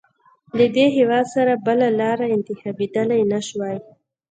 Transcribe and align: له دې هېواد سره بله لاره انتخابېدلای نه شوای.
له 0.57 0.65
دې 0.75 0.85
هېواد 0.97 1.25
سره 1.35 1.53
بله 1.67 1.87
لاره 1.99 2.25
انتخابېدلای 2.35 3.21
نه 3.31 3.39
شوای. 3.47 3.77